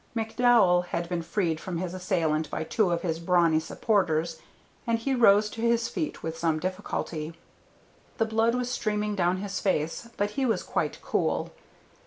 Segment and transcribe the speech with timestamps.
[0.15, 4.41] McDowell had been freed from his assailant by two of his brawny supporters,
[4.87, 7.37] and he rose to his feet with some difficulty;
[8.17, 11.51] the blood was streaming down his face, but he was quite cool.